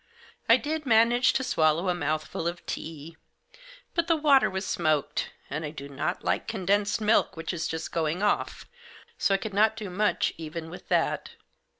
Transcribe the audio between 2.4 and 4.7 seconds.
of tea; but the water was